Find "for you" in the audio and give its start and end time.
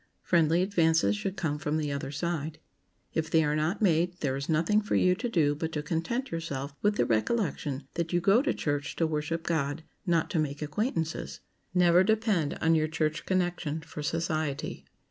4.81-5.13